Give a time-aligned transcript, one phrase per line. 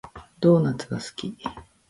[0.39, 1.37] ドーナツが好き